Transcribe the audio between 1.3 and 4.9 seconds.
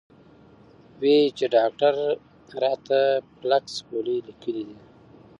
چې ډاکټر راته فلکس ګولۍ ليکلي دي-